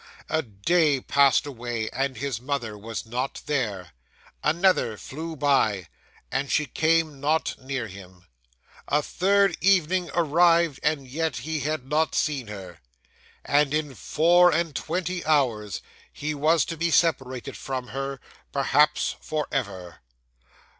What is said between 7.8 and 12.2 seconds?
him; a third evening arrived, and yet he had not